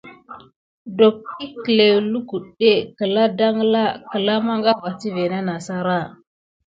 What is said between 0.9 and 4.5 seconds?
Dok ǝklǝw lukudé kǝla dangla kǝla